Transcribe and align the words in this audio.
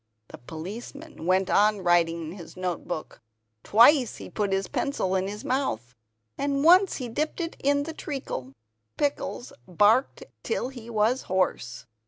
The 0.29 0.39
policeman 0.39 1.27
went 1.27 1.47
on 1.51 1.81
writing 1.81 2.23
in 2.23 2.31
his 2.31 2.57
notebook; 2.57 3.21
twice 3.63 4.15
he 4.15 4.31
put 4.31 4.51
his 4.51 4.67
pencil 4.67 5.13
in 5.13 5.27
his 5.27 5.45
mouth, 5.45 5.93
and 6.39 6.63
once 6.63 6.95
he 6.95 7.07
dipped 7.07 7.39
it 7.39 7.55
in 7.63 7.83
the 7.83 7.93
treacle. 7.93 8.51
Pickles 8.97 9.53
barked 9.67 10.23
till 10.41 10.69
he 10.69 10.89
was 10.89 11.21
hoarse. 11.29 11.85